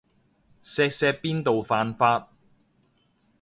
[0.63, 2.31] 錫錫邊度犯法